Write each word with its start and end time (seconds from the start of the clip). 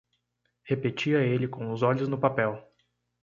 Repetia 0.63 1.19
ele 1.19 1.47
com 1.47 1.71
os 1.71 1.83
olhos 1.83 2.07
no 2.07 2.17
papel. 2.19 2.67